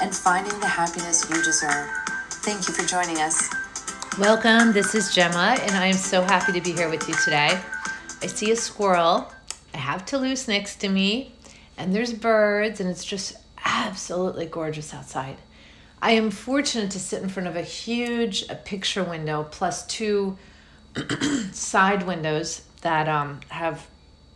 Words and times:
and 0.00 0.14
finding 0.14 0.58
the 0.60 0.66
happiness 0.66 1.28
you 1.30 1.42
deserve. 1.42 1.88
Thank 2.44 2.68
you 2.68 2.74
for 2.74 2.86
joining 2.86 3.18
us. 3.18 3.48
Welcome. 4.18 4.72
This 4.72 4.94
is 4.94 5.14
Gemma, 5.14 5.56
and 5.60 5.72
I 5.72 5.86
am 5.86 5.94
so 5.94 6.22
happy 6.22 6.52
to 6.52 6.60
be 6.60 6.72
here 6.72 6.88
with 6.88 7.08
you 7.08 7.14
today. 7.24 7.60
I 8.22 8.26
see 8.26 8.50
a 8.50 8.56
squirrel. 8.56 9.32
I 9.74 9.78
have 9.78 10.04
Toulouse 10.04 10.48
next 10.48 10.76
to 10.76 10.88
me, 10.88 11.34
and 11.76 11.94
there's 11.94 12.12
birds, 12.12 12.80
and 12.80 12.88
it's 12.88 13.04
just 13.04 13.36
absolutely 13.64 14.46
gorgeous 14.46 14.94
outside. 14.94 15.36
I 16.00 16.12
am 16.12 16.30
fortunate 16.30 16.90
to 16.92 17.00
sit 17.00 17.22
in 17.22 17.28
front 17.28 17.48
of 17.48 17.56
a 17.56 17.62
huge 17.62 18.44
a 18.48 18.54
picture 18.54 19.02
window 19.02 19.46
plus 19.50 19.86
two 19.86 20.36
side 21.52 22.06
windows 22.06 22.62
that 22.82 23.08
um, 23.08 23.40
have 23.48 23.86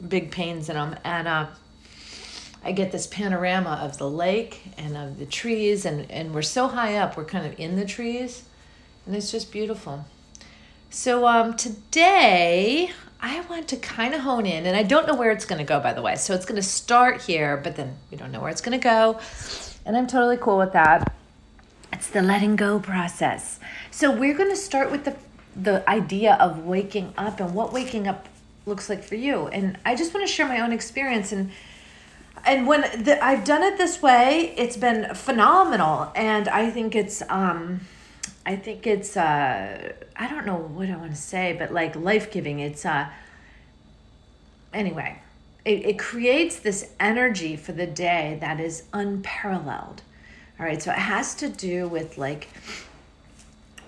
big 0.06 0.30
panes 0.30 0.68
in 0.68 0.74
them, 0.74 0.96
and 1.04 1.28
uh, 1.28 1.46
I 2.62 2.72
get 2.72 2.92
this 2.92 3.06
panorama 3.06 3.80
of 3.82 3.98
the 3.98 4.08
lake 4.08 4.62
and 4.76 4.96
of 4.96 5.18
the 5.18 5.26
trees, 5.26 5.84
and, 5.84 6.10
and 6.10 6.34
we're 6.34 6.42
so 6.42 6.68
high 6.68 6.96
up, 6.96 7.16
we're 7.16 7.24
kind 7.24 7.46
of 7.46 7.58
in 7.58 7.76
the 7.76 7.84
trees, 7.84 8.44
and 9.06 9.16
it's 9.16 9.30
just 9.30 9.50
beautiful. 9.50 10.04
So 10.90 11.26
um, 11.26 11.56
today, 11.56 12.90
I 13.20 13.40
want 13.42 13.68
to 13.68 13.76
kind 13.76 14.14
of 14.14 14.20
hone 14.20 14.44
in, 14.44 14.66
and 14.66 14.76
I 14.76 14.82
don't 14.82 15.06
know 15.06 15.14
where 15.14 15.30
it's 15.30 15.44
going 15.44 15.58
to 15.58 15.64
go, 15.64 15.80
by 15.80 15.92
the 15.92 16.02
way. 16.02 16.16
So 16.16 16.34
it's 16.34 16.44
going 16.44 16.60
to 16.60 16.66
start 16.66 17.22
here, 17.22 17.56
but 17.56 17.76
then 17.76 17.96
we 18.10 18.16
don't 18.16 18.30
know 18.30 18.40
where 18.40 18.50
it's 18.50 18.60
going 18.60 18.78
to 18.78 18.82
go, 18.82 19.18
and 19.86 19.96
I'm 19.96 20.06
totally 20.06 20.36
cool 20.36 20.58
with 20.58 20.72
that. 20.72 21.14
It's 21.92 22.08
the 22.08 22.22
letting 22.22 22.56
go 22.56 22.78
process. 22.78 23.58
So 23.90 24.10
we're 24.10 24.36
going 24.36 24.50
to 24.50 24.56
start 24.56 24.90
with 24.90 25.04
the 25.04 25.16
the 25.56 25.88
idea 25.90 26.34
of 26.34 26.64
waking 26.64 27.12
up 27.18 27.40
and 27.40 27.54
what 27.54 27.72
waking 27.72 28.06
up 28.06 28.28
looks 28.66 28.88
like 28.88 29.02
for 29.02 29.16
you. 29.16 29.48
And 29.48 29.78
I 29.84 29.96
just 29.96 30.14
want 30.14 30.26
to 30.26 30.32
share 30.32 30.46
my 30.46 30.60
own 30.60 30.72
experience 30.72 31.32
and 31.32 31.50
and 32.44 32.66
when 32.66 32.82
the, 33.02 33.22
I've 33.22 33.44
done 33.44 33.62
it 33.62 33.76
this 33.76 34.02
way, 34.02 34.54
it's 34.56 34.76
been 34.76 35.14
phenomenal, 35.14 36.12
and 36.14 36.48
I 36.48 36.70
think 36.70 36.94
it's 36.94 37.22
um, 37.28 37.80
I 38.46 38.56
think 38.56 38.86
it's 38.86 39.16
uh, 39.16 39.92
I 40.16 40.28
don't 40.28 40.46
know 40.46 40.56
what 40.56 40.88
I 40.88 40.96
want 40.96 41.12
to 41.12 41.20
say, 41.20 41.54
but 41.58 41.72
like 41.72 41.94
life 41.96 42.30
giving. 42.30 42.60
It's 42.60 42.84
uh, 42.86 43.08
anyway, 44.72 45.20
it, 45.64 45.84
it 45.84 45.98
creates 45.98 46.58
this 46.58 46.90
energy 46.98 47.56
for 47.56 47.72
the 47.72 47.86
day 47.86 48.38
that 48.40 48.60
is 48.60 48.84
unparalleled. 48.92 50.02
All 50.58 50.66
right, 50.66 50.82
so 50.82 50.90
it 50.90 50.98
has 50.98 51.34
to 51.36 51.48
do 51.48 51.88
with 51.88 52.18
like 52.18 52.48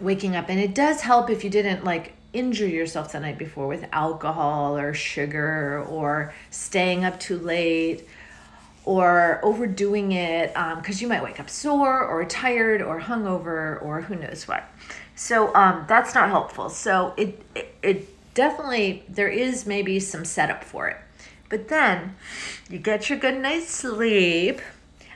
waking 0.00 0.36
up, 0.36 0.48
and 0.48 0.61
it 0.61 0.75
does 0.75 1.00
help 1.00 1.30
if 1.30 1.45
you 1.45 1.50
didn't 1.50 1.84
like 1.84 2.14
injure 2.33 2.67
yourself 2.67 3.12
the 3.12 3.20
night 3.20 3.39
before 3.39 3.69
with 3.69 3.86
alcohol 3.92 4.77
or 4.77 4.95
sugar 4.95 5.84
or 5.89 6.33
staying 6.50 7.05
up 7.05 7.20
too 7.20 7.39
late 7.39 8.08
or 8.85 9.41
overdoing 9.43 10.13
it 10.13 10.49
because 10.53 10.97
um, 10.97 11.03
you 11.03 11.09
might 11.09 11.23
wake 11.23 11.39
up 11.39 11.49
sore 11.49 12.05
or 12.05 12.25
tired 12.25 12.83
or 12.83 13.01
hungover 13.01 13.81
or 13.83 14.03
who 14.03 14.17
knows 14.17 14.48
what. 14.48 14.65
So 15.15 15.55
um, 15.55 15.85
that's 15.89 16.15
not 16.15 16.29
helpful. 16.31 16.69
So 16.69 17.15
it, 17.17 17.41
it, 17.55 17.75
it 17.83 18.35
definitely, 18.35 19.05
there 19.09 19.29
is 19.29 19.67
maybe 19.67 20.01
some 20.01 20.25
setup 20.25 20.65
for 20.65 20.89
it. 20.89 20.97
But 21.48 21.69
then 21.69 22.17
you 22.69 22.79
get 22.79 23.09
your 23.09 23.19
good 23.19 23.39
night's 23.39 23.69
sleep. 23.69 24.61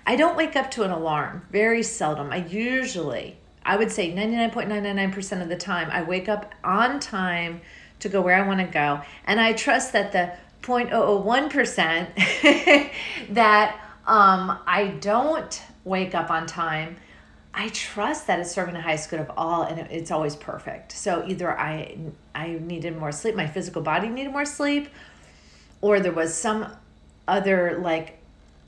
I 0.06 0.14
don't 0.14 0.36
wake 0.36 0.54
up 0.54 0.70
to 0.72 0.84
an 0.84 0.90
alarm, 0.90 1.42
very 1.50 1.82
seldom. 1.82 2.30
I 2.30 2.44
usually, 2.44 3.36
I 3.64 3.76
would 3.76 3.90
say 3.90 4.12
99.999% 4.12 5.42
of 5.42 5.48
the 5.48 5.56
time, 5.56 5.88
I 5.90 6.02
wake 6.02 6.28
up 6.28 6.54
on 6.62 7.00
time 7.00 7.62
to 7.98 8.08
go 8.08 8.20
where 8.20 8.36
I 8.36 8.46
want 8.46 8.60
to 8.60 8.66
go. 8.66 9.00
And 9.26 9.40
I 9.40 9.54
trust 9.54 9.92
that 9.94 10.12
the 10.12 10.32
0.001% 10.66 12.90
that 13.34 13.80
um, 14.06 14.58
I 14.66 14.88
don't 15.00 15.62
wake 15.84 16.14
up 16.14 16.30
on 16.30 16.46
time, 16.46 16.96
I 17.54 17.68
trust 17.68 18.26
that 18.26 18.40
it's 18.40 18.50
serving 18.50 18.74
the 18.74 18.80
highest 18.80 19.08
good 19.08 19.20
of 19.20 19.30
all 19.36 19.62
and 19.62 19.78
it's 19.90 20.10
always 20.10 20.36
perfect. 20.36 20.92
So 20.92 21.24
either 21.26 21.58
I 21.58 21.96
I 22.34 22.58
needed 22.60 22.98
more 22.98 23.12
sleep, 23.12 23.34
my 23.34 23.46
physical 23.46 23.80
body 23.80 24.08
needed 24.08 24.32
more 24.32 24.44
sleep, 24.44 24.88
or 25.80 26.00
there 26.00 26.12
was 26.12 26.34
some 26.34 26.70
other 27.26 27.78
like 27.78 28.18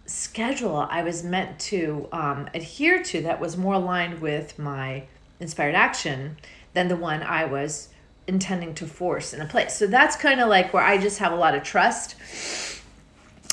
schedule 0.07 0.77
I 0.77 1.03
was 1.03 1.23
meant 1.23 1.59
to 1.61 2.09
um, 2.13 2.49
adhere 2.55 3.03
to 3.03 3.21
that 3.23 3.41
was 3.41 3.59
more 3.59 3.75
aligned 3.75 4.21
with 4.21 4.59
my 4.59 5.05
inspired 5.39 5.75
action 5.75 6.39
than 6.73 6.89
the 6.89 6.97
one 6.97 7.23
I 7.23 7.45
was 7.45 7.91
intending 8.29 8.75
to 8.75 8.87
force 8.87 9.33
in 9.33 9.41
a 9.41 9.47
place. 9.47 9.77
So 9.77 9.87
that's 9.87 10.15
kind 10.15 10.41
of 10.41 10.49
like 10.49 10.73
where 10.73 10.85
I 10.85 10.99
just 10.99 11.19
have 11.19 11.33
a 11.33 11.37
lot 11.37 11.55
of 11.55 11.65
trust. 11.65 12.15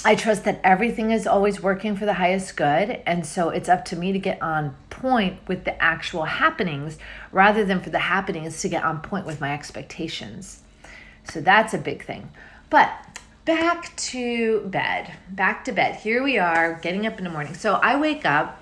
I 0.04 0.14
trust 0.14 0.44
that 0.44 0.62
everything 0.64 1.10
is 1.10 1.26
always 1.26 1.64
working 1.64 1.96
for 1.96 2.06
the 2.06 2.14
highest 2.14 2.56
good. 2.56 3.02
And 3.08 3.26
so 3.26 3.50
it's 3.50 3.70
up 3.70 3.86
to 3.86 3.96
me 3.96 4.12
to 4.12 4.20
get 4.20 4.40
on 4.42 4.76
point 4.92 5.40
with 5.48 5.64
the 5.64 5.82
actual 5.82 6.26
happenings 6.26 7.00
rather 7.32 7.66
than 7.66 7.82
for 7.82 7.90
the 7.90 8.00
happenings 8.00 8.62
to 8.62 8.70
get 8.70 8.84
on 8.84 9.02
point 9.02 9.26
with 9.26 9.42
my 9.42 9.52
expectations. 9.52 10.62
So 11.24 11.42
that's 11.42 11.74
a 11.74 11.80
big 11.80 12.06
thing. 12.06 12.30
But 12.70 12.92
back 13.46 13.96
to 13.96 14.62
bed. 14.68 15.14
Back 15.30 15.66
to 15.66 15.72
bed. 15.72 15.96
Here 15.96 16.22
we 16.22 16.38
are 16.38 16.76
getting 16.82 17.08
up 17.08 17.18
in 17.18 17.24
the 17.24 17.32
morning. 17.32 17.56
So 17.56 17.76
I 17.76 18.00
wake 18.00 18.26
up 18.26 18.62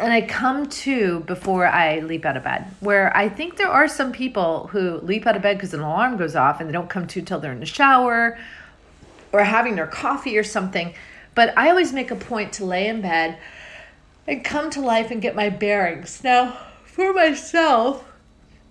and 0.00 0.12
I 0.12 0.22
come 0.22 0.68
to 0.68 1.20
before 1.20 1.66
I 1.66 2.00
leap 2.00 2.24
out 2.24 2.36
of 2.36 2.44
bed. 2.44 2.64
Where 2.80 3.14
I 3.16 3.28
think 3.28 3.56
there 3.56 3.68
are 3.68 3.86
some 3.86 4.12
people 4.12 4.68
who 4.68 4.98
leap 5.00 5.26
out 5.26 5.36
of 5.36 5.42
bed 5.42 5.56
because 5.58 5.74
an 5.74 5.80
alarm 5.80 6.16
goes 6.16 6.34
off 6.34 6.60
and 6.60 6.68
they 6.68 6.72
don't 6.72 6.88
come 6.88 7.06
to 7.08 7.22
till 7.22 7.38
they're 7.38 7.52
in 7.52 7.60
the 7.60 7.66
shower 7.66 8.38
or 9.32 9.44
having 9.44 9.76
their 9.76 9.86
coffee 9.86 10.38
or 10.38 10.42
something. 10.42 10.94
But 11.34 11.56
I 11.56 11.68
always 11.70 11.92
make 11.92 12.10
a 12.10 12.16
point 12.16 12.52
to 12.54 12.64
lay 12.64 12.88
in 12.88 13.02
bed 13.02 13.38
and 14.26 14.42
come 14.42 14.70
to 14.70 14.80
life 14.80 15.10
and 15.10 15.20
get 15.20 15.36
my 15.36 15.50
bearings. 15.50 16.24
Now, 16.24 16.58
for 16.84 17.12
myself, 17.12 18.04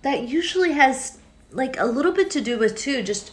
that 0.02 0.28
usually 0.28 0.72
has 0.72 1.18
like 1.52 1.78
a 1.78 1.86
little 1.86 2.12
bit 2.12 2.30
to 2.32 2.40
do 2.40 2.58
with 2.58 2.76
too, 2.76 3.02
just 3.02 3.32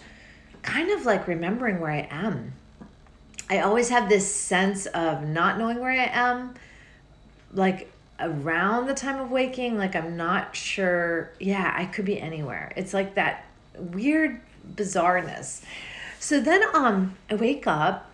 kind 0.61 0.91
of 0.91 1.05
like 1.05 1.27
remembering 1.27 1.79
where 1.79 1.91
I 1.91 2.07
am. 2.11 2.53
I 3.49 3.59
always 3.59 3.89
have 3.89 4.09
this 4.09 4.33
sense 4.33 4.85
of 4.87 5.23
not 5.23 5.57
knowing 5.57 5.79
where 5.79 5.91
I 5.91 6.09
am 6.11 6.55
like 7.53 7.91
around 8.19 8.87
the 8.87 8.93
time 8.93 9.19
of 9.19 9.29
waking 9.29 9.77
like 9.77 9.95
i'm 9.95 10.17
not 10.17 10.55
sure 10.55 11.31
yeah 11.39 11.73
i 11.77 11.85
could 11.85 12.05
be 12.05 12.19
anywhere. 12.19 12.73
It's 12.75 12.93
like 12.93 13.15
that 13.15 13.45
weird 13.77 14.41
bizarreness. 14.75 15.61
So 16.19 16.39
then 16.39 16.63
um 16.73 17.15
i 17.29 17.35
wake 17.35 17.67
up 17.67 18.09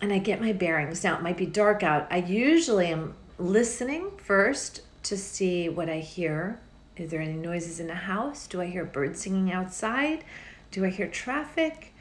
and 0.00 0.12
i 0.12 0.18
get 0.18 0.40
my 0.40 0.52
bearings. 0.52 1.02
Now 1.02 1.16
it 1.16 1.22
might 1.22 1.36
be 1.36 1.46
dark 1.46 1.82
out. 1.82 2.06
I 2.10 2.18
usually 2.18 2.88
am 2.88 3.14
listening 3.38 4.10
first 4.18 4.82
to 5.04 5.16
see 5.16 5.68
what 5.68 5.88
i 5.88 5.98
hear. 6.00 6.60
Is 6.96 7.10
there 7.10 7.20
any 7.20 7.34
noises 7.34 7.78
in 7.80 7.86
the 7.86 7.94
house? 7.94 8.46
Do 8.46 8.60
i 8.60 8.66
hear 8.66 8.84
birds 8.84 9.20
singing 9.22 9.52
outside? 9.52 10.24
Do 10.70 10.84
i 10.84 10.90
hear 10.90 11.08
traffic? 11.08 11.94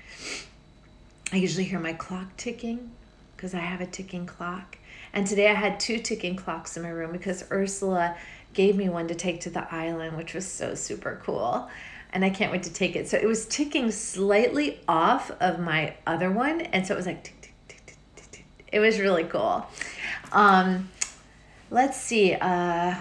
I 1.31 1.37
usually 1.37 1.65
hear 1.65 1.79
my 1.79 1.93
clock 1.93 2.35
ticking 2.37 2.91
because 3.35 3.53
i 3.53 3.59
have 3.59 3.81
a 3.81 3.85
ticking 3.85 4.25
clock 4.25 4.77
and 5.17 5.25
today 5.25 5.49
I 5.49 5.55
had 5.55 5.79
two 5.79 5.97
ticking 5.97 6.35
clocks 6.35 6.77
in 6.77 6.83
my 6.83 6.89
room 6.89 7.11
because 7.11 7.43
Ursula 7.49 8.15
gave 8.53 8.75
me 8.75 8.87
one 8.87 9.07
to 9.07 9.15
take 9.15 9.41
to 9.41 9.49
the 9.49 9.65
island, 9.73 10.15
which 10.15 10.35
was 10.35 10.45
so 10.45 10.75
super 10.75 11.19
cool. 11.23 11.67
And 12.13 12.23
I 12.23 12.29
can't 12.29 12.51
wait 12.51 12.61
to 12.63 12.71
take 12.71 12.95
it. 12.95 13.09
So 13.09 13.17
it 13.17 13.25
was 13.25 13.47
ticking 13.47 13.89
slightly 13.89 14.79
off 14.87 15.31
of 15.41 15.59
my 15.59 15.95
other 16.05 16.29
one. 16.29 16.61
And 16.61 16.85
so 16.85 16.93
it 16.93 16.97
was 16.97 17.07
like 17.07 17.23
tick, 17.23 17.41
tick, 17.41 17.51
tick, 17.67 17.83
tick, 17.87 17.97
tick, 18.15 18.31
tick. 18.31 18.45
It 18.71 18.79
was 18.79 18.99
really 18.99 19.23
cool. 19.23 19.65
Um, 20.31 20.91
let's 21.71 21.99
see. 21.99 22.35
Uh, 22.35 22.93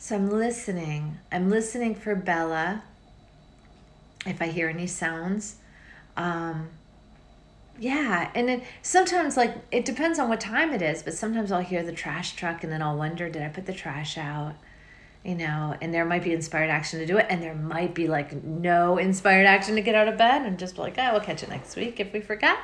so 0.00 0.16
I'm 0.16 0.30
listening. 0.30 1.18
I'm 1.30 1.48
listening 1.48 1.94
for 1.94 2.16
Bella. 2.16 2.82
If 4.26 4.42
I 4.42 4.48
hear 4.48 4.68
any 4.68 4.88
sounds. 4.88 5.58
Um, 6.16 6.70
yeah, 7.78 8.30
and 8.34 8.48
then 8.48 8.62
sometimes 8.82 9.36
like 9.36 9.54
it 9.70 9.84
depends 9.84 10.18
on 10.18 10.28
what 10.28 10.40
time 10.40 10.72
it 10.72 10.82
is, 10.82 11.02
but 11.02 11.14
sometimes 11.14 11.52
I'll 11.52 11.62
hear 11.62 11.82
the 11.82 11.92
trash 11.92 12.34
truck 12.34 12.64
and 12.64 12.72
then 12.72 12.82
I'll 12.82 12.96
wonder, 12.96 13.28
did 13.28 13.42
I 13.42 13.48
put 13.48 13.66
the 13.66 13.72
trash 13.72 14.18
out? 14.18 14.54
You 15.24 15.34
know, 15.34 15.76
and 15.80 15.92
there 15.92 16.04
might 16.04 16.24
be 16.24 16.32
inspired 16.32 16.70
action 16.70 17.00
to 17.00 17.06
do 17.06 17.18
it, 17.18 17.26
and 17.28 17.42
there 17.42 17.54
might 17.54 17.94
be 17.94 18.08
like 18.08 18.32
no 18.44 18.98
inspired 18.98 19.46
action 19.46 19.74
to 19.74 19.82
get 19.82 19.94
out 19.94 20.08
of 20.08 20.16
bed 20.16 20.42
and 20.42 20.58
just 20.58 20.76
be 20.76 20.82
like, 20.82 20.94
oh, 20.98 21.12
we'll 21.12 21.20
catch 21.20 21.42
it 21.42 21.48
next 21.48 21.76
week 21.76 22.00
if 22.00 22.12
we 22.12 22.20
forget. 22.20 22.58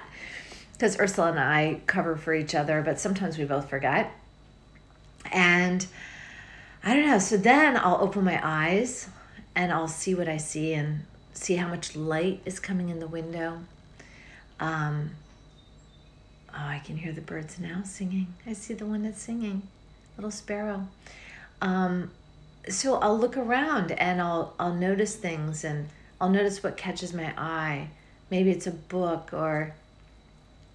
Because 0.73 0.99
Ursula 0.99 1.31
and 1.31 1.41
I 1.41 1.81
cover 1.87 2.17
for 2.17 2.35
each 2.35 2.55
other, 2.55 2.83
but 2.83 2.99
sometimes 2.99 3.39
we 3.39 3.45
both 3.45 3.69
forget. 3.69 4.11
And 5.31 5.87
I 6.83 6.95
don't 6.95 7.07
know. 7.07 7.19
So 7.19 7.37
then 7.37 7.77
I'll 7.77 7.99
open 8.01 8.25
my 8.25 8.41
eyes 8.43 9.09
and 9.55 9.73
I'll 9.73 9.89
see 9.89 10.15
what 10.15 10.29
I 10.29 10.37
see 10.37 10.75
and 10.75 11.05
see 11.33 11.57
how 11.57 11.69
much 11.69 11.95
light 11.97 12.41
is 12.45 12.59
coming 12.61 12.89
in 12.89 12.99
the 12.99 13.07
window. 13.07 13.61
Um, 14.61 15.11
oh, 16.51 16.57
I 16.57 16.81
can 16.85 16.97
hear 16.97 17.13
the 17.13 17.21
birds 17.21 17.59
now 17.59 17.83
singing. 17.85 18.35
I 18.47 18.53
see 18.53 18.75
the 18.75 18.87
one 18.87 19.03
that's 19.03 19.21
singing, 19.21 19.63
little 20.17 20.31
sparrow. 20.31 20.89
Um, 21.61 22.11
so 22.69 22.97
I'll 22.97 23.19
look 23.19 23.37
around 23.37 23.93
and 23.93 24.21
I'll 24.21 24.55
I'll 24.59 24.75
notice 24.75 25.17
things 25.17 25.65
and 25.65 25.89
I'll 26.21 26.31
notice 26.31 26.63
what 26.63 26.77
catches 26.77 27.13
my 27.13 27.35
eye. 27.37 27.89
Maybe 28.31 28.51
it's 28.51 28.67
a 28.67 28.73
book 28.73 29.31
or 29.33 29.75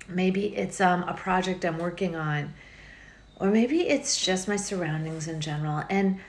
maybe 0.07 0.55
it's 0.55 0.79
um, 0.79 1.03
a 1.03 1.13
project 1.13 1.65
I'm 1.65 1.79
working 1.79 2.15
on 2.15 2.53
or 3.39 3.49
maybe 3.49 3.87
it's 3.87 4.23
just 4.23 4.47
my 4.47 4.57
surroundings 4.57 5.27
in 5.27 5.41
general. 5.41 5.83
And 5.89 6.19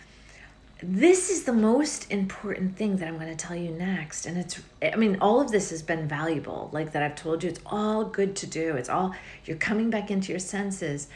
this 0.82 1.28
is 1.28 1.44
the 1.44 1.52
most 1.52 2.10
important 2.10 2.76
thing 2.76 2.96
that 2.96 3.08
I'm 3.08 3.18
going 3.18 3.34
to 3.34 3.36
tell 3.36 3.56
you 3.56 3.70
next. 3.70 4.24
And 4.24 4.38
it's, 4.38 4.60
I 4.82 4.96
mean, 4.96 5.18
all 5.20 5.40
of 5.40 5.50
this 5.50 5.70
has 5.70 5.82
been 5.82 6.08
valuable, 6.08 6.70
like 6.72 6.92
that 6.92 7.02
I've 7.02 7.16
told 7.16 7.42
you, 7.42 7.50
it's 7.50 7.60
all 7.66 8.04
good 8.04 8.34
to 8.36 8.46
do. 8.46 8.76
It's 8.76 8.88
all, 8.88 9.14
you're 9.44 9.58
coming 9.58 9.90
back 9.90 10.10
into 10.10 10.32
your 10.32 10.38
senses. 10.38 11.08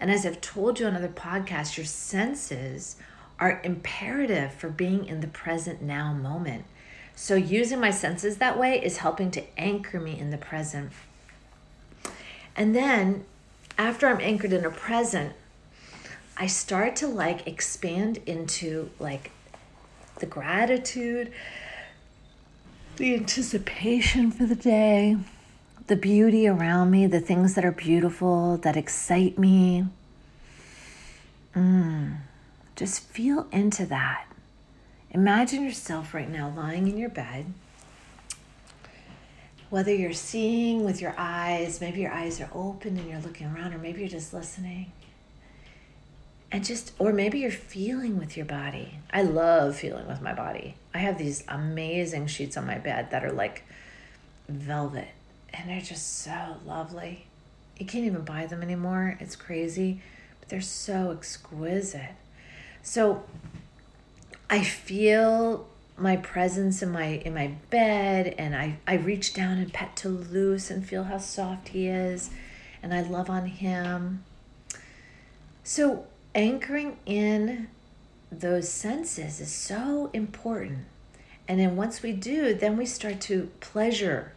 And 0.00 0.10
as 0.10 0.26
I've 0.26 0.40
told 0.40 0.80
you 0.80 0.86
on 0.86 0.96
other 0.96 1.08
podcasts, 1.08 1.76
your 1.76 1.86
senses 1.86 2.96
are 3.38 3.60
imperative 3.62 4.52
for 4.52 4.68
being 4.68 5.06
in 5.06 5.20
the 5.20 5.28
present 5.28 5.80
now 5.82 6.12
moment. 6.12 6.64
So, 7.14 7.34
using 7.34 7.78
my 7.78 7.90
senses 7.90 8.38
that 8.38 8.58
way 8.58 8.82
is 8.82 8.98
helping 8.98 9.30
to 9.32 9.44
anchor 9.58 10.00
me 10.00 10.18
in 10.18 10.30
the 10.30 10.38
present. 10.38 10.92
And 12.56 12.74
then, 12.74 13.24
after 13.76 14.08
I'm 14.08 14.20
anchored 14.20 14.52
in 14.52 14.64
a 14.64 14.70
present, 14.70 15.34
I 16.42 16.48
start 16.48 16.96
to 16.96 17.06
like 17.06 17.46
expand 17.46 18.18
into 18.26 18.90
like 18.98 19.30
the 20.18 20.26
gratitude, 20.26 21.30
the 22.96 23.14
anticipation 23.14 24.32
for 24.32 24.46
the 24.46 24.56
day, 24.56 25.18
the 25.86 25.94
beauty 25.94 26.48
around 26.48 26.90
me, 26.90 27.06
the 27.06 27.20
things 27.20 27.54
that 27.54 27.64
are 27.64 27.70
beautiful, 27.70 28.56
that 28.56 28.76
excite 28.76 29.38
me. 29.38 29.86
Mm, 31.54 32.16
just 32.74 33.02
feel 33.04 33.46
into 33.52 33.86
that. 33.86 34.26
Imagine 35.12 35.62
yourself 35.62 36.12
right 36.12 36.28
now 36.28 36.52
lying 36.56 36.88
in 36.88 36.98
your 36.98 37.08
bed. 37.08 37.52
Whether 39.70 39.94
you're 39.94 40.12
seeing 40.12 40.84
with 40.84 41.00
your 41.00 41.14
eyes, 41.16 41.80
maybe 41.80 42.00
your 42.00 42.12
eyes 42.12 42.40
are 42.40 42.50
open 42.52 42.98
and 42.98 43.08
you're 43.08 43.20
looking 43.20 43.46
around, 43.46 43.74
or 43.74 43.78
maybe 43.78 44.00
you're 44.00 44.08
just 44.08 44.34
listening 44.34 44.90
and 46.52 46.62
just 46.64 46.92
or 46.98 47.12
maybe 47.12 47.40
you're 47.40 47.50
feeling 47.50 48.18
with 48.18 48.36
your 48.36 48.46
body. 48.46 48.98
I 49.10 49.22
love 49.22 49.76
feeling 49.76 50.06
with 50.06 50.20
my 50.20 50.34
body. 50.34 50.76
I 50.94 50.98
have 50.98 51.16
these 51.18 51.42
amazing 51.48 52.26
sheets 52.26 52.58
on 52.58 52.66
my 52.66 52.78
bed 52.78 53.10
that 53.10 53.24
are 53.24 53.32
like 53.32 53.64
velvet 54.48 55.08
and 55.54 55.68
they're 55.68 55.80
just 55.80 56.18
so 56.18 56.58
lovely. 56.66 57.26
You 57.78 57.86
can't 57.86 58.04
even 58.04 58.22
buy 58.22 58.46
them 58.46 58.62
anymore. 58.62 59.16
It's 59.18 59.34
crazy 59.34 60.02
but 60.38 60.50
they're 60.50 60.60
so 60.60 61.10
exquisite. 61.10 62.14
So 62.82 63.24
i 64.50 64.62
feel 64.62 65.66
my 65.96 66.16
presence 66.16 66.82
in 66.82 66.90
my 66.90 67.04
in 67.04 67.32
my 67.32 67.54
bed 67.70 68.34
and 68.36 68.54
i 68.54 68.76
i 68.86 68.94
reach 68.94 69.32
down 69.32 69.56
and 69.56 69.72
pet 69.72 69.96
Toulouse 69.96 70.70
and 70.70 70.86
feel 70.86 71.04
how 71.04 71.16
soft 71.16 71.68
he 71.68 71.86
is 71.86 72.28
and 72.82 72.92
i 72.92 73.00
love 73.00 73.30
on 73.30 73.46
him. 73.46 74.24
So 75.64 76.06
anchoring 76.34 76.96
in 77.06 77.68
those 78.30 78.68
senses 78.68 79.40
is 79.40 79.52
so 79.52 80.10
important. 80.12 80.86
And 81.48 81.60
then 81.60 81.76
once 81.76 82.02
we 82.02 82.12
do, 82.12 82.54
then 82.54 82.76
we 82.76 82.86
start 82.86 83.20
to 83.22 83.50
pleasure 83.60 84.32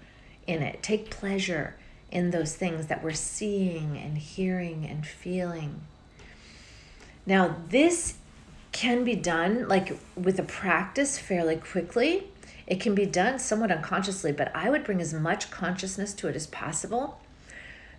in 0.48 0.62
it, 0.62 0.84
take 0.84 1.10
pleasure 1.10 1.76
in 2.12 2.32
those 2.32 2.56
things 2.56 2.88
that 2.88 3.04
we're 3.04 3.14
seeing 3.14 3.98
and 3.98 4.18
hearing 4.18 4.86
and 4.86 5.06
feeling. 5.06 5.82
Now, 7.26 7.58
this 7.70 8.16
can 8.72 9.04
be 9.04 9.16
done 9.16 9.68
like 9.68 9.98
with 10.16 10.38
a 10.38 10.44
practice 10.44 11.18
fairly 11.18 11.56
quickly. 11.56 12.26
It 12.68 12.82
can 12.82 12.96
be 12.96 13.06
done 13.06 13.40
somewhat 13.40 13.72
unconsciously, 13.72 14.32
but 14.32 14.52
I 14.56 14.70
would 14.70 14.84
bring 14.84 15.00
as 15.00 15.14
much 15.14 15.50
consciousness 15.50 16.14
to 16.16 16.28
it 16.28 16.36
as 16.36 16.48
possible 16.48 17.20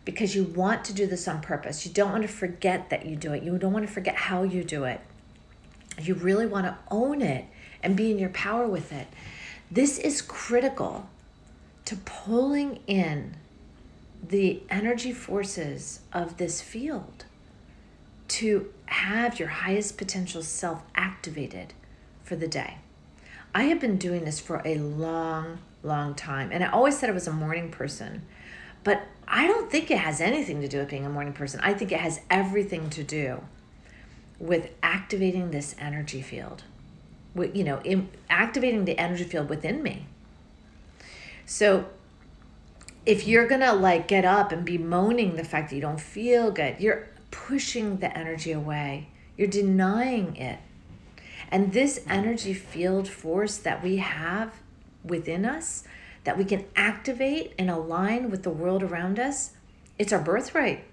because 0.06 0.34
you 0.34 0.44
want 0.44 0.84
to 0.86 0.94
do 0.94 1.06
this 1.06 1.28
on 1.28 1.42
purpose. 1.42 1.84
You 1.84 1.92
don't 1.92 2.12
want 2.12 2.22
to 2.22 2.28
forget 2.28 2.88
that 2.88 3.04
you 3.04 3.16
do 3.16 3.32
it. 3.32 3.42
You 3.42 3.58
don't 3.58 3.72
want 3.72 3.86
to 3.86 3.92
forget 3.92 4.14
how 4.14 4.44
you 4.44 4.64
do 4.64 4.84
it. 4.84 5.00
You 6.00 6.14
really 6.14 6.46
want 6.46 6.64
to 6.64 6.78
own 6.90 7.20
it 7.20 7.44
and 7.82 7.96
be 7.96 8.10
in 8.10 8.18
your 8.18 8.30
power 8.30 8.66
with 8.66 8.92
it. 8.92 9.08
This 9.70 9.98
is 9.98 10.22
critical 10.22 11.10
to 11.86 11.96
pulling 11.96 12.78
in 12.86 13.36
the 14.26 14.62
energy 14.70 15.12
forces 15.12 16.00
of 16.12 16.36
this 16.36 16.62
field 16.62 17.24
to 18.28 18.72
have 18.86 19.38
your 19.38 19.48
highest 19.48 19.98
potential 19.98 20.42
self 20.42 20.82
activated 20.94 21.74
for 22.22 22.36
the 22.36 22.48
day. 22.48 22.78
I 23.54 23.64
have 23.64 23.80
been 23.80 23.96
doing 23.96 24.24
this 24.24 24.38
for 24.38 24.62
a 24.64 24.76
long, 24.78 25.58
long 25.82 26.14
time, 26.14 26.50
and 26.52 26.62
I 26.62 26.68
always 26.68 26.96
said 26.98 27.08
I 27.08 27.12
was 27.12 27.26
a 27.26 27.32
morning 27.32 27.70
person, 27.70 28.22
but 28.84 29.02
I 29.28 29.46
don't 29.46 29.70
think 29.70 29.90
it 29.90 29.98
has 29.98 30.20
anything 30.20 30.60
to 30.60 30.68
do 30.68 30.78
with 30.78 30.88
being 30.88 31.04
a 31.04 31.10
morning 31.10 31.32
person. 31.32 31.60
I 31.62 31.74
think 31.74 31.92
it 31.92 32.00
has 32.00 32.20
everything 32.30 32.90
to 32.90 33.02
do 33.02 33.42
with 34.38 34.70
activating 34.82 35.50
this 35.50 35.74
energy 35.78 36.22
field. 36.22 36.62
With, 37.34 37.56
you 37.56 37.64
know, 37.64 37.80
in, 37.84 38.08
activating 38.30 38.84
the 38.84 38.98
energy 38.98 39.24
field 39.24 39.48
within 39.48 39.82
me. 39.82 40.06
So 41.44 41.86
if 43.04 43.26
you're 43.26 43.46
going 43.46 43.60
to 43.60 43.72
like 43.72 44.08
get 44.08 44.24
up 44.24 44.52
and 44.52 44.64
be 44.64 44.78
moaning 44.78 45.36
the 45.36 45.44
fact 45.44 45.70
that 45.70 45.76
you 45.76 45.82
don't 45.82 46.00
feel 46.00 46.50
good, 46.50 46.76
you're 46.80 47.08
pushing 47.30 47.98
the 47.98 48.16
energy 48.16 48.52
away. 48.52 49.08
You're 49.36 49.48
denying 49.48 50.36
it. 50.36 50.58
And 51.50 51.72
this 51.72 52.00
energy 52.08 52.54
field 52.54 53.08
force 53.08 53.58
that 53.58 53.82
we 53.82 53.98
have 53.98 54.52
within 55.04 55.44
us 55.44 55.84
that 56.26 56.36
we 56.36 56.44
can 56.44 56.66
activate 56.74 57.54
and 57.56 57.70
align 57.70 58.30
with 58.30 58.42
the 58.42 58.50
world 58.50 58.82
around 58.82 59.18
us, 59.18 59.52
it's 59.96 60.12
our 60.12 60.20
birthright. 60.20 60.84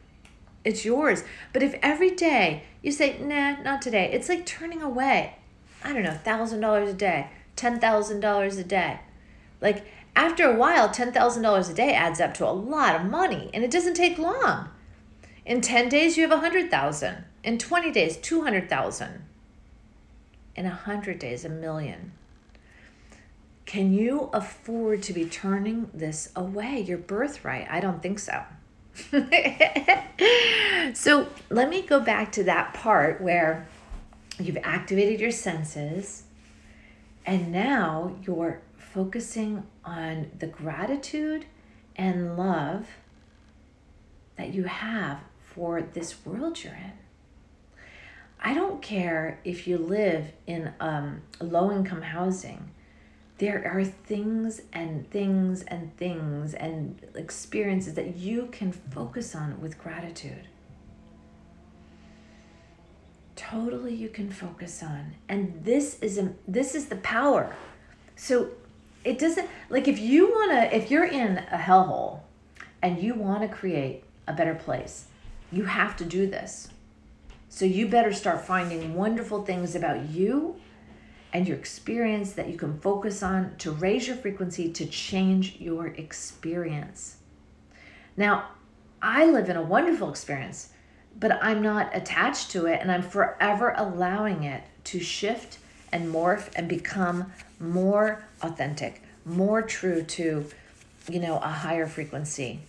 It's 0.63 0.85
yours. 0.85 1.23
But 1.51 1.63
if 1.63 1.75
every 1.81 2.11
day 2.11 2.63
you 2.83 2.91
say, 2.91 3.17
nah, 3.19 3.61
not 3.61 3.81
today, 3.81 4.11
it's 4.13 4.29
like 4.29 4.45
turning 4.45 4.81
away, 4.81 5.35
I 5.83 5.91
don't 5.91 6.03
know, 6.03 6.19
$1,000 6.23 6.87
a 6.87 6.93
day, 6.93 7.29
$10,000 7.57 8.59
a 8.59 8.63
day. 8.63 8.99
Like 9.59 9.85
after 10.15 10.49
a 10.49 10.55
while, 10.55 10.87
$10,000 10.89 11.69
a 11.69 11.73
day 11.73 11.93
adds 11.93 12.21
up 12.21 12.35
to 12.35 12.47
a 12.47 12.51
lot 12.51 12.95
of 12.95 13.09
money 13.09 13.49
and 13.55 13.63
it 13.63 13.71
doesn't 13.71 13.95
take 13.95 14.19
long. 14.19 14.69
In 15.47 15.61
10 15.61 15.89
days, 15.89 16.15
you 16.15 16.23
have 16.23 16.31
100,000. 16.31 17.25
In 17.43 17.57
20 17.57 17.91
days, 17.91 18.17
200,000. 18.17 19.25
In 20.55 20.65
100 20.65 21.17
days, 21.19 21.43
a 21.43 21.49
million. 21.49 22.11
Can 23.73 23.91
you 23.91 24.29
afford 24.33 25.01
to 25.01 25.13
be 25.13 25.25
turning 25.25 25.89
this 25.95 26.29
away, 26.35 26.81
your 26.81 26.99
birthright? 26.99 27.65
I 27.71 27.79
don't 27.79 28.03
think 28.03 28.19
so. 28.19 28.43
so 30.93 31.27
let 31.49 31.69
me 31.69 31.81
go 31.81 31.99
back 31.99 32.31
to 32.33 32.43
that 32.43 32.75
part 32.75 33.19
where 33.19 33.67
you've 34.39 34.59
activated 34.61 35.19
your 35.19 35.31
senses 35.31 36.25
and 37.25 37.51
now 37.51 38.15
you're 38.27 38.61
focusing 38.77 39.63
on 39.83 40.29
the 40.37 40.45
gratitude 40.45 41.47
and 41.95 42.37
love 42.37 42.85
that 44.35 44.53
you 44.53 44.65
have 44.65 45.21
for 45.41 45.81
this 45.81 46.23
world 46.23 46.63
you're 46.63 46.75
in. 46.75 46.93
I 48.39 48.53
don't 48.53 48.83
care 48.83 49.39
if 49.43 49.65
you 49.65 49.79
live 49.79 50.31
in 50.45 50.73
um, 50.79 51.23
low 51.41 51.71
income 51.71 52.03
housing 52.03 52.69
there 53.39 53.65
are 53.65 53.83
things 53.83 54.61
and 54.71 55.09
things 55.09 55.63
and 55.63 55.95
things 55.97 56.53
and 56.53 56.99
experiences 57.15 57.95
that 57.95 58.15
you 58.15 58.47
can 58.51 58.71
focus 58.71 59.35
on 59.35 59.59
with 59.59 59.77
gratitude. 59.77 60.47
Totally 63.35 63.95
you 63.95 64.09
can 64.09 64.29
focus 64.29 64.83
on. 64.83 65.15
And 65.27 65.63
this 65.65 65.99
is 65.99 66.17
a, 66.17 66.33
this 66.47 66.75
is 66.75 66.85
the 66.85 66.97
power. 66.97 67.55
So 68.15 68.49
it 69.03 69.19
doesn't 69.19 69.49
like 69.69 69.87
if 69.87 69.99
you 69.99 70.27
want 70.27 70.51
to 70.51 70.75
if 70.75 70.91
you're 70.91 71.05
in 71.05 71.39
a 71.51 71.57
hellhole 71.57 72.19
and 72.81 73.01
you 73.01 73.15
want 73.15 73.41
to 73.41 73.47
create 73.47 74.03
a 74.27 74.33
better 74.33 74.55
place, 74.55 75.07
you 75.51 75.65
have 75.65 75.97
to 75.97 76.05
do 76.05 76.27
this. 76.27 76.69
So 77.49 77.65
you 77.65 77.87
better 77.87 78.13
start 78.13 78.41
finding 78.41 78.95
wonderful 78.95 79.43
things 79.43 79.75
about 79.75 80.09
you 80.09 80.55
and 81.33 81.47
your 81.47 81.57
experience 81.57 82.33
that 82.33 82.47
you 82.47 82.57
can 82.57 82.79
focus 82.79 83.23
on 83.23 83.55
to 83.57 83.71
raise 83.71 84.07
your 84.07 84.15
frequency 84.15 84.71
to 84.71 84.85
change 84.85 85.57
your 85.59 85.87
experience. 85.87 87.17
Now, 88.15 88.49
I 89.01 89.25
live 89.25 89.49
in 89.49 89.57
a 89.57 89.61
wonderful 89.61 90.09
experience. 90.09 90.69
but 91.19 91.43
I'm 91.43 91.61
not 91.61 91.95
attached 91.95 92.51
to 92.51 92.65
it 92.65 92.81
and 92.81 92.91
I'm 92.91 93.01
forever 93.03 93.73
allowing 93.77 94.43
it 94.43 94.63
to 94.85 94.99
shift 94.99 95.59
and 95.91 96.11
morph 96.13 96.49
and 96.55 96.67
become 96.67 97.31
more 97.59 98.25
authentic, 98.41 99.03
more 99.25 99.61
true 99.61 100.03
to, 100.03 100.45
you 101.09 101.19
know, 101.19 101.37
a 101.37 101.47
higher 101.47 101.85
frequency, 101.87 102.61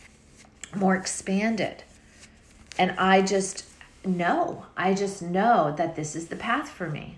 more 0.74 0.94
expanded. 0.94 1.84
And 2.78 2.90
I 2.92 3.22
just 3.22 3.64
know, 4.04 4.66
I 4.76 4.92
just 4.94 5.22
know 5.22 5.74
that 5.76 5.96
this 5.96 6.14
is 6.14 6.26
the 6.28 6.36
path 6.36 6.68
for 6.68 6.88
me. 6.88 7.16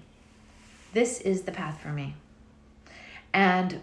This 0.96 1.20
is 1.20 1.42
the 1.42 1.52
path 1.52 1.78
for 1.82 1.90
me. 1.90 2.14
And 3.34 3.82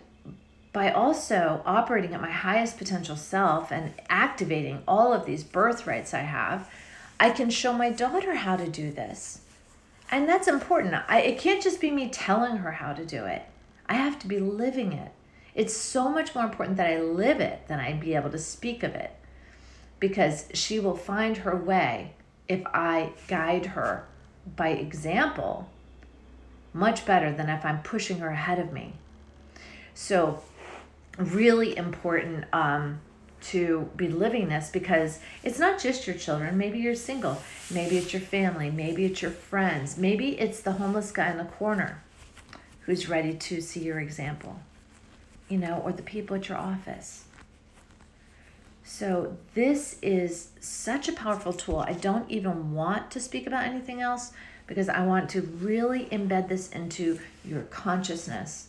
by 0.72 0.92
also 0.92 1.62
operating 1.64 2.16
at 2.16 2.22
my 2.22 2.32
highest 2.32 2.80
potential 2.80 3.16
self 3.16 3.72
and 3.72 3.94
activating 4.10 4.82
all 4.88 5.14
of 5.14 5.28
these 5.28 5.44
birthrights 5.44 6.16
I 6.16 6.22
have, 6.22 6.72
I 7.20 7.30
can 7.30 7.52
show 7.52 7.72
my 7.72 7.92
daughter 7.92 8.34
how 8.34 8.56
to 8.56 8.68
do 8.68 8.92
this. 8.92 9.42
And 10.10 10.28
that's 10.28 10.48
important. 10.48 10.96
I, 11.08 11.22
it 11.22 11.38
can't 11.38 11.62
just 11.62 11.80
be 11.80 11.92
me 11.92 12.10
telling 12.10 12.58
her 12.58 12.72
how 12.72 12.94
to 12.94 13.06
do 13.06 13.26
it, 13.26 13.44
I 13.86 13.94
have 13.94 14.18
to 14.18 14.28
be 14.28 14.40
living 14.40 14.92
it. 14.92 15.12
It's 15.54 15.78
so 15.78 16.10
much 16.10 16.34
more 16.34 16.46
important 16.46 16.78
that 16.78 16.90
I 16.90 17.00
live 17.00 17.40
it 17.40 17.68
than 17.68 17.80
I 17.80 17.94
be 17.94 18.16
able 18.16 18.32
to 18.32 18.40
speak 18.40 18.82
of 18.82 18.96
it 18.96 19.12
because 20.00 20.48
she 20.56 20.80
will 20.80 20.98
find 20.98 21.38
her 21.38 21.56
way 21.56 22.16
if 22.48 22.66
I 22.66 23.12
guide 23.28 23.68
her 23.68 24.08
by 24.56 24.70
example 24.70 25.70
much 26.74 27.06
better 27.06 27.32
than 27.32 27.50
if 27.50 27.64
I'm 27.64 27.82
pushing 27.82 28.20
her 28.20 28.30
ahead 28.30 28.60
of 28.60 28.74
me. 28.74 28.94
So, 29.94 30.42
really 31.18 31.78
important 31.78 32.46
um, 32.52 33.00
to 33.42 33.90
be 33.96 34.08
living 34.08 34.50
this 34.50 34.70
because 34.72 35.20
it's 35.44 35.60
not 35.60 35.80
just 35.80 36.08
your 36.08 36.16
children. 36.16 36.58
Maybe 36.58 36.80
you're 36.80 36.96
single, 36.96 37.42
maybe 37.72 37.98
it's 37.98 38.14
your 38.14 38.22
family, 38.22 38.72
maybe 38.72 39.06
it's 39.06 39.22
your 39.22 39.32
friends, 39.32 39.98
maybe 39.98 40.40
it's 40.40 40.62
the 40.62 40.74
homeless 40.74 41.12
guy 41.12 41.30
in 41.30 41.38
the 41.38 41.44
corner 41.44 42.02
who's 42.82 43.08
ready 43.08 43.34
to 43.34 43.62
see 43.62 43.82
your 43.82 44.00
example, 44.00 44.60
you 45.48 45.58
know, 45.58 45.82
or 45.86 45.92
the 45.92 46.04
people 46.04 46.36
at 46.36 46.50
your 46.50 46.58
office. 46.58 47.26
So, 48.86 49.38
this 49.54 49.98
is 50.02 50.50
such 50.60 51.08
a 51.08 51.14
powerful 51.14 51.54
tool. 51.54 51.80
I 51.80 51.94
don't 51.94 52.30
even 52.30 52.74
want 52.74 53.12
to 53.12 53.20
speak 53.20 53.48
about 53.48 53.64
anything 53.64 54.02
else 54.02 54.34
because 54.68 54.90
I 54.90 55.06
want 55.06 55.30
to 55.32 55.42
really 55.42 56.06
embed 56.06 56.50
this 56.50 56.70
into 56.70 57.20
your 57.44 57.64
consciousness. 57.64 58.68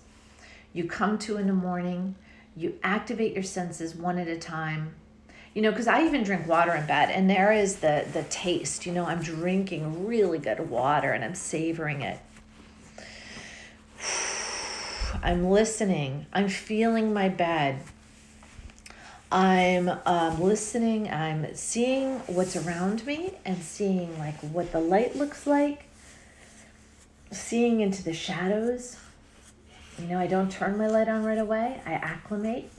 You 0.73 0.85
come 0.85 1.19
to 1.21 1.37
in 1.37 1.47
the 1.47 1.53
morning, 1.53 2.17
you 2.57 2.79
activate 2.83 3.35
your 3.35 3.43
senses 3.43 3.95
one 3.95 4.19
at 4.19 4.29
a 4.29 4.39
time. 4.39 4.95
You 5.55 5.63
know, 5.63 5.71
because 5.71 5.87
I 5.87 6.05
even 6.05 6.25
drink 6.25 6.49
water 6.49 6.75
in 6.75 6.85
bed, 6.87 7.11
and 7.11 7.31
there 7.31 7.53
is 7.53 7.77
the 7.77 8.05
the 8.13 8.25
taste. 8.25 8.87
You 8.87 8.93
know, 8.93 9.07
I'm 9.07 9.23
drinking 9.23 10.07
really 10.07 10.39
good 10.39 10.69
water 10.69 11.13
and 11.13 11.25
I'm 11.25 11.37
savoring 11.37 12.03
it. 12.03 12.19
I'm 15.23 15.49
listening. 15.49 16.27
I'm 16.33 16.49
feeling 16.49 17.15
my 17.15 17.29
bed. 17.29 17.81
I'm 19.33 19.90
um, 20.07 20.40
listening. 20.40 21.11
I'm 21.11 21.54
seeing 21.54 22.19
what's 22.26 22.57
around 22.57 23.04
me 23.07 23.35
and 23.45 23.62
seeing 23.62 24.19
like 24.19 24.38
what 24.40 24.73
the 24.73 24.81
light 24.81 25.16
looks 25.16 25.47
like. 25.47 25.87
Seeing 27.33 27.81
into 27.81 28.02
the 28.04 28.12
shadows. 28.12 28.97
You 29.99 30.07
know, 30.07 30.19
I 30.19 30.26
don't 30.26 30.50
turn 30.50 30.76
my 30.76 30.87
light 30.87 31.09
on 31.09 31.25
right 31.25 31.38
away. 31.38 31.81
I 31.85 31.93
acclimate. 31.93 32.71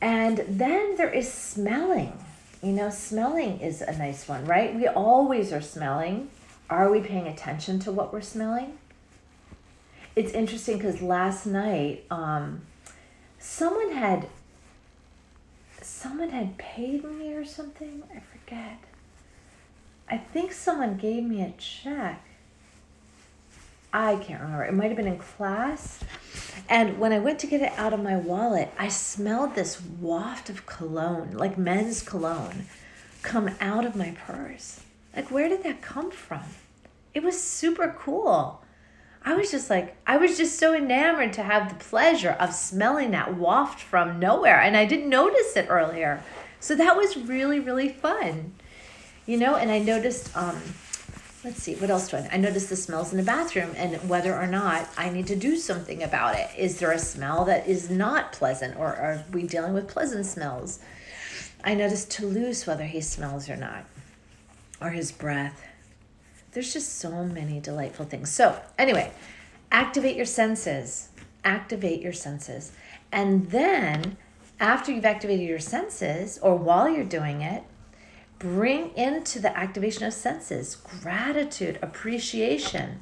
And 0.00 0.44
then 0.48 0.96
there 0.96 1.10
is 1.10 1.32
smelling. 1.32 2.12
You 2.62 2.72
know, 2.72 2.90
smelling 2.90 3.60
is 3.60 3.82
a 3.82 3.96
nice 3.96 4.26
one, 4.26 4.44
right? 4.46 4.74
We 4.74 4.88
always 4.88 5.52
are 5.52 5.60
smelling. 5.60 6.30
Are 6.70 6.90
we 6.90 7.00
paying 7.00 7.26
attention 7.26 7.78
to 7.80 7.92
what 7.92 8.12
we're 8.12 8.20
smelling? 8.20 8.78
It's 10.16 10.32
interesting 10.32 10.78
because 10.78 11.02
last 11.02 11.46
night, 11.46 12.04
um, 12.10 12.62
someone 13.38 13.92
had 13.92 14.28
someone 16.04 16.28
had 16.28 16.58
paid 16.58 17.02
me 17.02 17.32
or 17.32 17.46
something. 17.46 18.02
I 18.14 18.20
forget. 18.20 18.78
I 20.06 20.18
think 20.18 20.52
someone 20.52 20.98
gave 20.98 21.24
me 21.24 21.40
a 21.40 21.54
check. 21.56 22.22
I 23.90 24.16
can't 24.16 24.42
remember. 24.42 24.64
It 24.64 24.74
might 24.74 24.88
have 24.88 24.98
been 24.98 25.06
in 25.06 25.16
class. 25.16 26.00
And 26.68 26.98
when 26.98 27.14
I 27.14 27.20
went 27.20 27.38
to 27.38 27.46
get 27.46 27.62
it 27.62 27.72
out 27.78 27.94
of 27.94 28.02
my 28.02 28.18
wallet, 28.18 28.70
I 28.78 28.88
smelled 28.88 29.54
this 29.54 29.80
waft 29.80 30.50
of 30.50 30.66
cologne, 30.66 31.30
like 31.32 31.56
men's 31.56 32.02
cologne, 32.02 32.66
come 33.22 33.48
out 33.58 33.86
of 33.86 33.96
my 33.96 34.10
purse. 34.26 34.80
Like, 35.16 35.30
where 35.30 35.48
did 35.48 35.62
that 35.62 35.80
come 35.80 36.10
from? 36.10 36.42
It 37.14 37.22
was 37.22 37.42
super 37.42 37.96
cool. 37.98 38.60
I 39.24 39.34
was 39.34 39.50
just 39.50 39.70
like, 39.70 39.96
I 40.06 40.18
was 40.18 40.36
just 40.36 40.58
so 40.58 40.74
enamored 40.74 41.32
to 41.34 41.42
have 41.42 41.70
the 41.70 41.82
pleasure 41.82 42.36
of 42.38 42.52
smelling 42.52 43.12
that 43.12 43.36
waft 43.36 43.80
from 43.80 44.18
nowhere. 44.20 44.60
And 44.60 44.76
I 44.76 44.84
didn't 44.84 45.08
notice 45.08 45.56
it 45.56 45.66
earlier. 45.70 46.22
So 46.60 46.74
that 46.74 46.96
was 46.96 47.16
really, 47.16 47.58
really 47.58 47.88
fun. 47.88 48.54
You 49.24 49.38
know, 49.38 49.56
and 49.56 49.70
I 49.70 49.78
noticed, 49.78 50.36
um, 50.36 50.60
let's 51.42 51.62
see, 51.62 51.74
what 51.76 51.88
else 51.88 52.08
do 52.08 52.18
I, 52.18 52.28
I 52.32 52.36
noticed 52.36 52.68
the 52.68 52.76
smells 52.76 53.12
in 53.12 53.16
the 53.16 53.24
bathroom 53.24 53.70
and 53.76 53.96
whether 54.08 54.36
or 54.36 54.46
not 54.46 54.88
I 54.98 55.08
need 55.08 55.26
to 55.28 55.36
do 55.36 55.56
something 55.56 56.02
about 56.02 56.36
it. 56.36 56.50
Is 56.58 56.78
there 56.78 56.92
a 56.92 56.98
smell 56.98 57.46
that 57.46 57.66
is 57.66 57.88
not 57.88 58.32
pleasant 58.32 58.76
or 58.76 58.88
are 58.88 59.24
we 59.32 59.44
dealing 59.44 59.72
with 59.72 59.88
pleasant 59.88 60.26
smells? 60.26 60.80
I 61.64 61.72
noticed 61.72 62.10
Toulouse, 62.10 62.66
whether 62.66 62.84
he 62.84 63.00
smells 63.00 63.48
or 63.48 63.56
not, 63.56 63.86
or 64.82 64.90
his 64.90 65.10
breath 65.10 65.62
there's 66.54 66.72
just 66.72 66.98
so 66.98 67.24
many 67.24 67.60
delightful 67.60 68.06
things. 68.06 68.30
So, 68.30 68.60
anyway, 68.78 69.12
activate 69.70 70.16
your 70.16 70.24
senses. 70.24 71.08
Activate 71.44 72.00
your 72.00 72.12
senses. 72.12 72.72
And 73.12 73.50
then, 73.50 74.16
after 74.60 74.92
you've 74.92 75.04
activated 75.04 75.46
your 75.46 75.58
senses, 75.58 76.38
or 76.40 76.56
while 76.56 76.88
you're 76.88 77.04
doing 77.04 77.42
it, 77.42 77.64
bring 78.38 78.90
into 78.96 79.40
the 79.40 79.56
activation 79.56 80.04
of 80.04 80.12
senses 80.12 80.76
gratitude, 80.76 81.78
appreciation, 81.82 83.00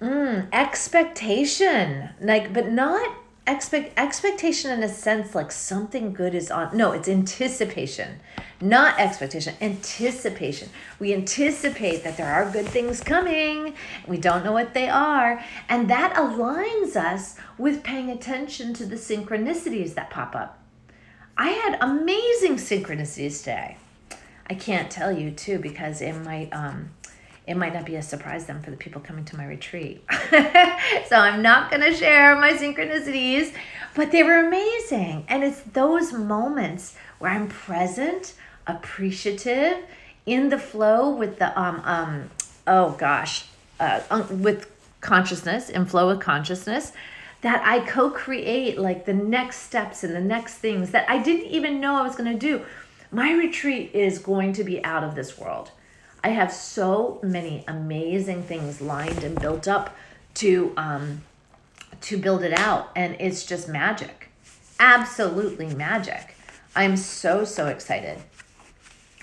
mm, 0.00 0.48
expectation. 0.52 2.10
Like, 2.20 2.52
but 2.52 2.70
not 2.70 3.14
expect 3.46 3.98
expectation 3.98 4.70
in 4.70 4.82
a 4.82 4.88
sense 4.88 5.34
like 5.34 5.52
something 5.52 6.12
good 6.12 6.34
is 6.34 6.50
on 6.50 6.76
no 6.76 6.92
it's 6.92 7.08
anticipation 7.08 8.18
not 8.60 8.98
expectation 8.98 9.54
anticipation. 9.60 10.70
We 10.98 11.12
anticipate 11.12 12.04
that 12.04 12.16
there 12.16 12.32
are 12.32 12.50
good 12.50 12.66
things 12.66 13.00
coming 13.00 13.74
we 14.06 14.16
don't 14.16 14.44
know 14.44 14.52
what 14.52 14.72
they 14.74 14.88
are 14.88 15.44
and 15.68 15.90
that 15.90 16.14
aligns 16.14 16.96
us 16.96 17.36
with 17.58 17.82
paying 17.82 18.10
attention 18.10 18.72
to 18.74 18.86
the 18.86 18.96
synchronicities 18.96 19.94
that 19.94 20.10
pop 20.10 20.34
up. 20.34 20.62
I 21.36 21.48
had 21.48 21.78
amazing 21.82 22.56
synchronicities 22.56 23.40
today. 23.40 23.76
I 24.48 24.54
can't 24.54 24.90
tell 24.90 25.12
you 25.12 25.30
too 25.30 25.58
because 25.58 26.00
it 26.00 26.14
might 26.24 26.50
um 26.52 26.90
it 27.46 27.56
might 27.56 27.72
not 27.72 27.86
be 27.86 27.96
a 27.96 28.02
surprise 28.02 28.46
then 28.46 28.60
for 28.62 28.70
the 28.70 28.76
people 28.76 29.00
coming 29.00 29.24
to 29.26 29.36
my 29.36 29.44
retreat. 29.44 30.04
so 31.08 31.16
I'm 31.16 31.42
not 31.42 31.70
going 31.70 31.82
to 31.82 31.94
share 31.94 32.34
my 32.36 32.52
synchronicities, 32.52 33.52
but 33.94 34.10
they 34.10 34.22
were 34.22 34.46
amazing. 34.46 35.24
And 35.28 35.44
it's 35.44 35.60
those 35.60 36.12
moments 36.12 36.96
where 37.18 37.30
I'm 37.30 37.48
present, 37.48 38.34
appreciative, 38.66 39.78
in 40.26 40.48
the 40.48 40.58
flow 40.58 41.08
with 41.08 41.38
the 41.38 41.58
um 41.58 41.80
um 41.84 42.30
oh 42.66 42.90
gosh, 42.92 43.44
uh, 43.78 44.24
with 44.28 44.68
consciousness, 45.00 45.70
in 45.70 45.86
flow 45.86 46.08
with 46.08 46.20
consciousness 46.20 46.92
that 47.42 47.62
I 47.64 47.80
co-create 47.80 48.78
like 48.78 49.06
the 49.06 49.14
next 49.14 49.58
steps 49.58 50.02
and 50.02 50.14
the 50.14 50.20
next 50.20 50.54
things 50.54 50.90
that 50.90 51.08
I 51.08 51.22
didn't 51.22 51.46
even 51.46 51.80
know 51.80 51.94
I 51.94 52.02
was 52.02 52.16
going 52.16 52.32
to 52.32 52.38
do. 52.38 52.64
My 53.12 53.32
retreat 53.32 53.92
is 53.94 54.18
going 54.18 54.52
to 54.54 54.64
be 54.64 54.82
out 54.84 55.04
of 55.04 55.14
this 55.14 55.38
world. 55.38 55.70
I 56.22 56.30
have 56.30 56.52
so 56.52 57.20
many 57.22 57.64
amazing 57.68 58.42
things 58.42 58.80
lined 58.80 59.22
and 59.22 59.40
built 59.40 59.68
up 59.68 59.96
to 60.34 60.72
um, 60.76 61.22
to 62.02 62.18
build 62.18 62.42
it 62.42 62.52
out, 62.58 62.90
and 62.94 63.16
it's 63.20 63.46
just 63.46 63.68
magic, 63.68 64.28
absolutely 64.78 65.74
magic. 65.74 66.34
I'm 66.74 66.96
so 66.96 67.44
so 67.44 67.68
excited. 67.68 68.18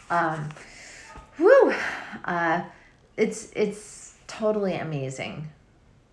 Um, 0.10 0.50
whoo, 1.38 1.74
uh, 2.26 2.64
it's 3.18 3.52
it's 3.56 4.16
totally 4.28 4.76
amazing, 4.76 5.50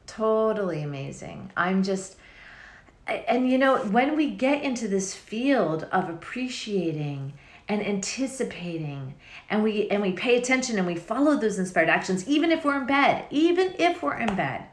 totally 0.07 0.83
amazing. 0.83 1.51
I'm 1.57 1.83
just 1.83 2.17
and 3.07 3.51
you 3.51 3.59
know 3.59 3.79
when 3.79 4.17
we 4.17 4.31
get 4.31 4.63
into 4.63 4.89
this 4.89 5.15
field 5.15 5.87
of 5.91 6.09
appreciating 6.09 7.33
and 7.71 7.87
anticipating. 7.87 9.15
And 9.49 9.63
we 9.63 9.89
and 9.91 10.03
we 10.03 10.13
pay 10.13 10.37
attention 10.37 10.77
and 10.77 10.87
we 10.87 10.97
follow 10.97 11.37
those 11.37 11.59
inspired 11.59 11.89
actions 11.89 12.27
even 12.29 12.51
if 12.51 12.65
we're 12.65 12.81
in 12.81 12.87
bed 12.87 13.25
even 13.31 13.75
if 13.79 14.03
we're 14.03 14.19
in 14.19 14.35
bed. 14.35 14.65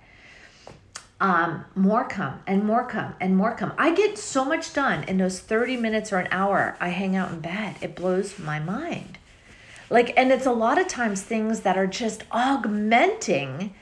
Um, 1.19 1.65
more 1.75 2.07
come 2.07 2.41
and 2.45 2.63
more 2.63 2.85
come 2.85 3.13
and 3.19 3.37
more 3.37 3.55
come. 3.55 3.73
I 3.77 3.93
get 3.93 4.17
so 4.17 4.43
much 4.43 4.73
done 4.73 5.03
in 5.03 5.17
those 5.17 5.39
30 5.39 5.77
minutes 5.77 6.11
or 6.11 6.17
an 6.17 6.27
hour 6.31 6.75
i 6.79 6.89
hang 6.89 7.15
out 7.15 7.31
in 7.31 7.39
bed. 7.39 7.75
It 7.81 7.95
blows 7.95 8.37
my 8.39 8.59
mind. 8.59 9.17
Like, 9.89 10.13
and 10.17 10.31
it's 10.31 10.45
a 10.45 10.51
lot 10.51 10.79
of 10.79 10.87
times 10.87 11.21
things 11.21 11.61
that 11.61 11.77
are 11.77 11.87
just 11.87 12.23
augmenting 12.31 13.73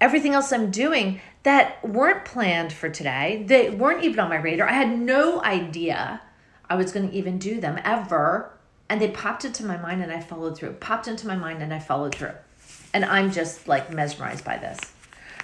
everything 0.00 0.34
else 0.34 0.52
I'm 0.52 0.70
doing 0.70 1.20
that 1.42 1.86
weren't 1.86 2.24
planned 2.24 2.72
for 2.72 2.88
today. 2.88 3.44
They 3.46 3.70
weren't 3.70 4.02
even 4.02 4.18
on 4.20 4.28
my 4.28 4.36
radar. 4.36 4.68
I 4.68 4.72
had 4.72 4.98
no 4.98 5.42
idea 5.42 6.20
I 6.72 6.74
was 6.74 6.90
going 6.90 7.10
to 7.10 7.14
even 7.14 7.36
do 7.36 7.60
them 7.60 7.78
ever. 7.84 8.50
And 8.88 8.98
they 8.98 9.10
popped 9.10 9.44
into 9.44 9.62
my 9.62 9.76
mind 9.76 10.02
and 10.02 10.10
I 10.10 10.20
followed 10.20 10.56
through. 10.56 10.72
Popped 10.72 11.06
into 11.06 11.26
my 11.26 11.36
mind 11.36 11.62
and 11.62 11.72
I 11.72 11.78
followed 11.78 12.14
through. 12.14 12.32
And 12.94 13.04
I'm 13.04 13.30
just 13.30 13.68
like 13.68 13.92
mesmerized 13.92 14.42
by 14.42 14.56
this. 14.56 14.80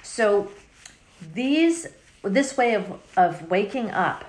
So 0.03 0.51
these 1.35 1.87
this 2.23 2.57
way 2.57 2.75
of, 2.75 2.99
of 3.15 3.51
waking 3.51 3.91
up 3.91 4.25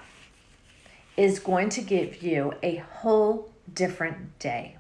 is 1.16 1.40
going 1.40 1.70
to 1.70 1.82
give 1.82 2.22
you 2.22 2.54
a 2.62 2.84
whole 2.96 3.50
different 3.74 4.38
day. 4.38 4.76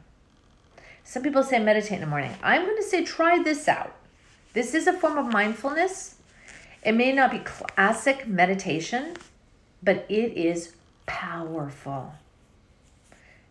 Some 1.05 1.23
people 1.23 1.43
say 1.43 1.57
meditate 1.57 1.93
in 1.93 2.01
the 2.01 2.05
morning. 2.05 2.35
I'm 2.43 2.65
going 2.65 2.75
to 2.75 2.83
say 2.83 3.05
try 3.05 3.41
this 3.41 3.69
out. 3.69 3.95
This 4.51 4.73
is 4.73 4.87
a 4.87 4.93
form 4.93 5.17
of 5.17 5.31
mindfulness. 5.31 6.15
It 6.83 6.91
may 6.91 7.13
not 7.13 7.31
be 7.31 7.39
classic 7.39 8.27
meditation, 8.27 9.13
but 9.81 10.05
it 10.09 10.37
is 10.37 10.73
powerful. 11.09 12.13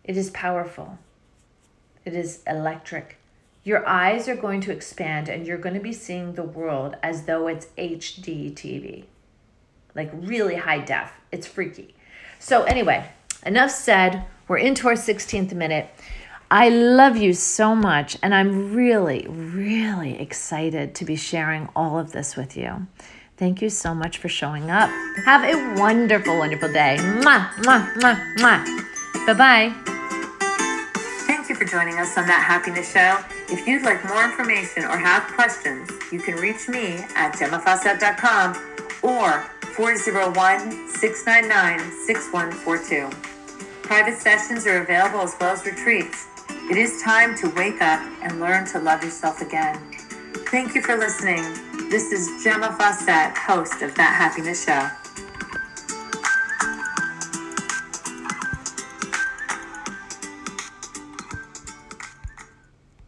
It 0.05 0.15
is 0.15 0.29
powerful. 0.29 0.97
It 2.05 2.15
is 2.15 2.41
electric. 2.47 3.17
Your 3.65 3.85
eyes 3.85 4.29
are 4.29 4.35
going 4.35 4.61
to 4.61 4.71
expand 4.71 5.27
and 5.27 5.45
you're 5.45 5.57
going 5.57 5.75
to 5.75 5.81
be 5.81 5.91
seeing 5.91 6.33
the 6.33 6.43
world 6.43 6.95
as 7.03 7.23
though 7.23 7.47
it's 7.47 7.67
HD 7.77 8.53
TV, 8.53 9.03
like 9.93 10.09
really 10.13 10.55
high 10.55 10.79
def. 10.79 11.11
It's 11.33 11.45
freaky. 11.45 11.93
So, 12.39 12.63
anyway, 12.63 13.11
enough 13.45 13.71
said. 13.71 14.23
We're 14.47 14.57
into 14.57 14.87
our 14.87 14.93
16th 14.93 15.53
minute. 15.53 15.89
I 16.49 16.69
love 16.69 17.17
you 17.17 17.33
so 17.33 17.75
much, 17.75 18.17
and 18.23 18.33
I'm 18.33 18.73
really, 18.73 19.27
really 19.27 20.19
excited 20.19 20.95
to 20.95 21.05
be 21.05 21.15
sharing 21.15 21.69
all 21.75 21.99
of 21.99 22.13
this 22.13 22.35
with 22.35 22.57
you. 22.57 22.87
Thank 23.39 23.61
you 23.61 23.69
so 23.69 23.95
much 23.95 24.17
for 24.17 24.27
showing 24.27 24.69
up. 24.69 24.89
Have 25.23 25.45
a 25.45 25.79
wonderful, 25.79 26.37
wonderful 26.37 26.73
day. 26.73 26.97
Mwah, 26.99 27.47
mwah, 27.63 27.95
mwah, 27.95 28.35
mwah. 28.35 28.65
Bye 29.25 29.33
bye. 29.33 29.73
Thank 31.25 31.47
you 31.47 31.55
for 31.55 31.63
joining 31.63 31.97
us 31.99 32.17
on 32.17 32.27
That 32.27 32.43
Happiness 32.43 32.91
Show. 32.91 33.15
If 33.47 33.65
you'd 33.65 33.83
like 33.83 34.03
more 34.09 34.25
information 34.25 34.83
or 34.83 34.97
have 34.97 35.23
questions, 35.23 35.89
you 36.11 36.19
can 36.19 36.35
reach 36.35 36.67
me 36.67 37.05
at 37.15 37.31
gemmafawcett.com 37.35 38.55
or 39.03 39.39
401 39.71 40.89
699 40.89 41.79
6142. 42.07 43.07
Private 43.83 44.19
sessions 44.19 44.67
are 44.67 44.83
available 44.83 45.21
as 45.21 45.33
well 45.39 45.53
as 45.53 45.65
retreats. 45.65 46.27
It 46.69 46.75
is 46.75 47.01
time 47.01 47.37
to 47.37 47.47
wake 47.55 47.81
up 47.81 48.01
and 48.21 48.41
learn 48.41 48.67
to 48.73 48.79
love 48.79 49.01
yourself 49.01 49.39
again. 49.39 49.79
Thank 50.51 50.75
you 50.75 50.81
for 50.81 50.97
listening. 50.97 51.68
This 51.89 52.11
is 52.11 52.43
Gemma 52.43 52.71
Fawcett, 52.77 53.35
host 53.35 53.81
of 53.81 53.95
That 53.95 54.13
Happiness 54.13 54.63
Show. 54.63 55.08